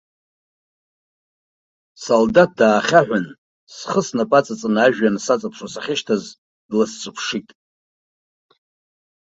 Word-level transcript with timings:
Салдаҭ 2.01 2.51
дааҳәын, 2.57 3.25
схы 3.75 4.01
снапы 4.07 4.35
аҵаҵаны, 4.39 4.79
ажәҩан 4.85 5.15
саҵаԥшуа 5.25 5.67
сахьышьҭаз 5.73 6.23
дласҿаԥшит. 6.69 7.49